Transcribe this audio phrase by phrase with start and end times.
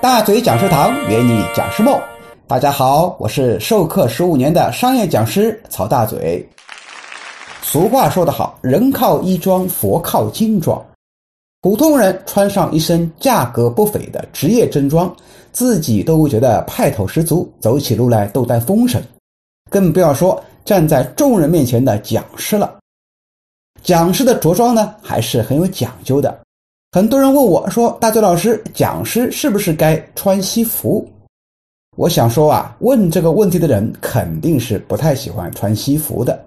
[0.00, 2.00] 大嘴讲师堂圆你讲师梦，
[2.46, 6.48] 大家好，我是授课十五年的商业讲师曹大嘴。
[7.62, 10.80] 俗话说得好，人靠衣装，佛靠金装。
[11.62, 15.12] 普通人穿上一身价格不菲的职业正装，
[15.50, 19.02] 自己都觉得派头十足，走起路来都带风神，
[19.68, 22.72] 更不要说站在众人面前的讲师了。
[23.82, 26.38] 讲师的着装呢，还是很有讲究的。
[26.90, 31.06] 很多人问我说：“大嘴老师，讲师是不是该穿西服？”
[31.98, 36.42] 我想说啊，问这个问题的人肯定是不太喜欢穿西服的，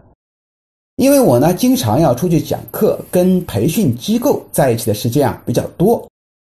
[0.96, 6.04] 因为我呢经常要出去讲课，跟培训机构在一起的时间啊比较多，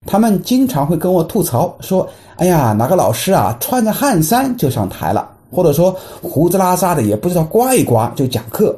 [0.07, 8.73] 他们经常会跟我吐槽说：“哎呀，哪个老师啊穿着汗衫就上台了，或者说胡子拉碴的也不知道刮一刮就讲课。”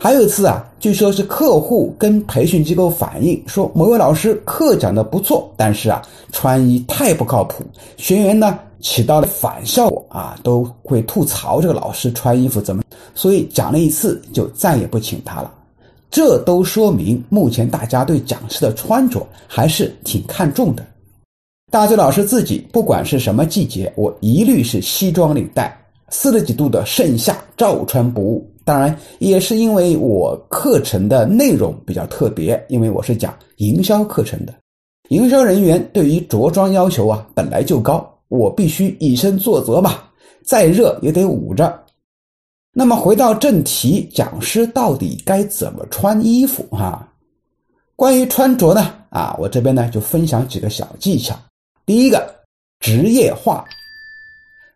[0.00, 7.64] 还有一次啊，据说是客户跟培训机构反映说，某位老师课讲的不错，但是啊，穿衣太不靠谱，
[7.96, 15.52] 学员呢起到了反效果啊，都会吐槽这个老师穿衣服怎么，所以讲了一次就再也不请他了。
[16.08, 20.86] 这都说明目前大家对讲师的穿着还是挺看重的。
[21.72, 25.76] 大嘴老师自己不管是什么季节，我一律是西装领带，
[26.08, 28.48] 四十几度的盛夏照穿不误。
[28.68, 34.52] 当然，也是因为我课程的内容比较特别，因为我是讲营销课程的，
[35.08, 39.94] 营销人员对于着装要求啊本来就高，我必须以身作则嘛，
[40.44, 41.82] 再热也得捂着。
[42.74, 47.10] 那么回到正题，讲师到底该怎么穿衣服哈？
[47.96, 51.34] 关于穿着呢，啊，我这边呢就分享几个小技巧。
[51.86, 52.30] 第一个，
[52.80, 53.64] 职业化。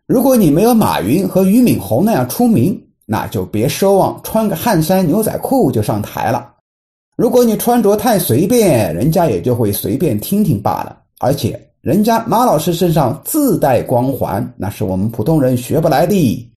[0.07, 2.83] 如果你没有马云和俞敏洪那样出名。
[3.12, 6.50] 那就别奢望穿个汗衫牛仔裤就上台了。
[7.14, 10.98] 如果你穿着太随便，人家也就会随便听听罢了。
[11.20, 16.50] 而且人家马老师身上自带光环，那是我们普通人学不来的。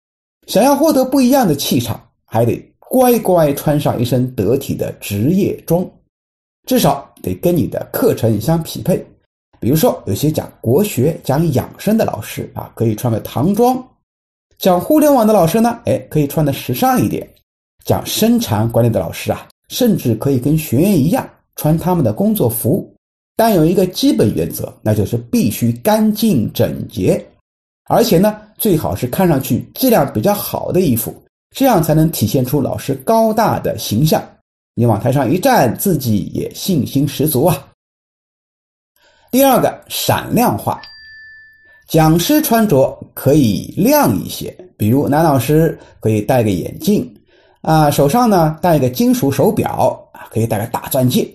[0.47, 5.85] 想要获得不一样的气场，还得乖乖穿上一身得体的职业装，
[6.65, 9.05] 至少得跟你的课程相匹配。
[9.59, 13.75] 比如说，有些讲国学、讲养生的老师啊，可以穿个唐装。
[14.65, 17.23] 讲互联网的老师呢，哎，可以穿的时尚一点；
[17.83, 22.91] 讲生产管理的老师啊，甚至可以跟学员一样穿他们的工作服。
[23.35, 27.23] 但有一个基本原则，那就是必须干净整洁，
[27.89, 31.13] 而且呢，最好是看上去质量比较好的衣服，
[31.55, 34.19] 这样才能体现出老师高大的形象。
[34.73, 37.67] 你往台上一站，自己也信心十足啊。
[39.29, 40.81] 第二个，闪亮化。
[41.87, 47.07] 讲师穿着可以亮一些，比如男老师可以戴个眼镜，
[47.61, 51.27] 啊，手上呢戴个金属手表，啊，可以戴个大钻戒。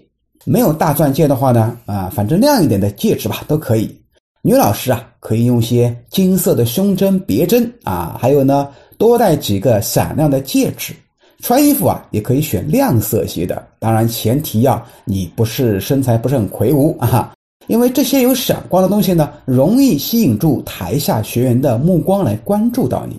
[0.44, 3.94] 没有大钻戒的话呢，啊，反正亮一点的戒指吧都可以。
[4.42, 8.68] 女老师啊，可以用些金色的胸针别针，啊，还有呢，
[8.98, 10.94] 多戴几个闪亮的戒指。
[11.42, 17.32] 穿衣服啊，也可以选亮色系的，当然前提要你不是身材不是很魁梧啊。
[17.70, 23.16] 因为这些有闪光的东西呢，容易吸引住台下学员的目光来关注到你。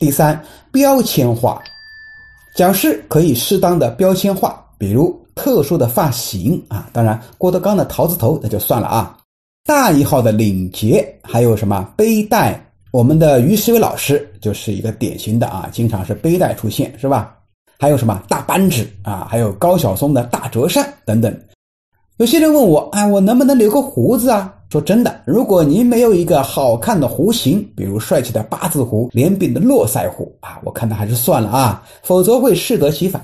[0.00, 0.42] 第三，
[0.72, 1.62] 标签化，
[2.56, 9.16] 讲师可以适当的标签化，比如特殊的发型啊，当然郭德纲的桃子头那就算了啊，
[9.64, 17.32] 大一号的领结，还有什么背带，我们的于世伟老师就是一个典型的啊，经常是背带出现，是吧？
[17.78, 21.32] 还有什么大扳指啊，还有高晓松的大折扇等等。
[22.22, 24.54] 有些人问我，哎，我能不能留个胡子啊？
[24.70, 33.20] 说真的，如果您没有一个好看的弧形，比如帅气的八字胡、连柄的络腮胡啊，我看他还是算了啊，否则会适得其反。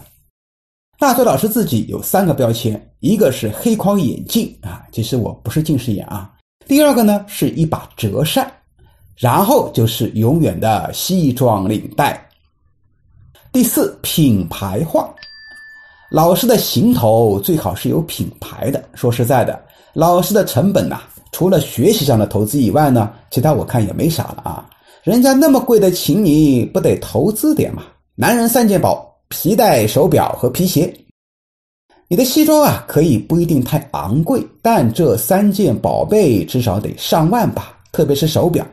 [0.99, 6.33] 大嘴老师自己有三个标签，一个是黑框眼镜啊，其实我不是近视眼啊。
[6.67, 8.51] 第二个呢是一把折扇，
[9.17, 12.21] 然后就是永远的西装领带。
[13.53, 15.09] 第四，品牌化。
[16.11, 18.83] 老师的行头最好是有品牌的。
[18.95, 19.61] 说实在的，
[19.93, 21.03] 老师的成本呐，
[21.33, 24.69] 除了学习上的投资以外呢，其他我看也没啥了啊。
[25.03, 27.83] 人家那么贵的请你，不得投资点嘛？
[28.15, 30.93] 男人三件宝：皮带、手表和皮鞋。
[32.09, 37.79] 你的西装啊，可以不一定太昂贵，但这三件宝贝至少得上万吧。
[37.93, 38.67] 特别是手表，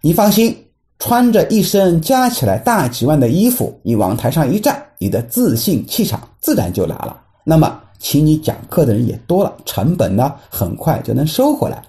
[0.00, 0.56] 你放心。
[0.98, 7.16] 穿着一身加起来大几万的衣服，你往台上一站，你的自信气场自然就来了。
[7.44, 11.82] 那么，请你讲课的人也多了，成本呢很快就能收回来。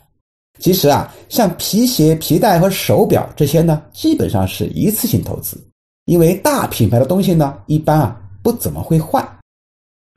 [0.59, 5.57] 其实啊，像皮鞋、皮带和手表这些呢，基本上是一次性投资，
[6.05, 9.27] 因为大品牌的东西呢，一般啊不怎么会换。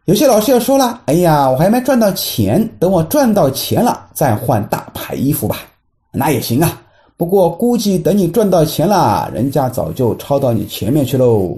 [0.04, 5.58] 有些老师要说了：“哎呀，我还没赚到钱，等我赚到钱了再换大牌衣服吧。”
[6.12, 6.81] 那也行啊。
[7.22, 11.56] 不过估计等你赚到钱了，人家早就超到你前面去喽。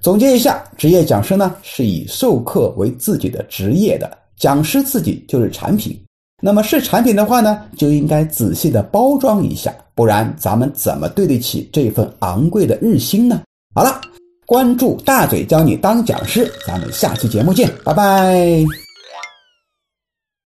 [0.00, 5.96] 总结一下，职业讲师呢是以授课为自己的职业的，讲师自己就是产品。
[6.42, 13.42] 那么是产品的话呢，就应该仔细的包装一下，不然咱们怎么对得起这份昂贵的日薪呢？
[13.72, 14.00] 好了，
[14.46, 18.64] 关注大嘴教你当讲师，咱们下期节目见，拜拜。